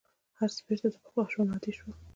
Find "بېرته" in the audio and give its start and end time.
0.67-0.87